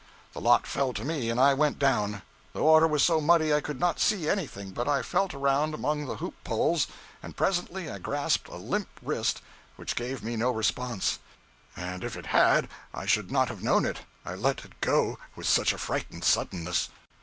[0.33, 2.23] The lot fell to me, and I went down.
[2.53, 6.07] The water was so muddy I could not see anything, but I felt around among
[6.07, 6.87] the hoop poles,
[7.21, 9.43] and presently grasped a limp wrist
[9.75, 11.19] which gave me no response
[11.77, 15.47] and if it had I should not have known it, I let it go with
[15.47, 16.89] such a frightened suddenness.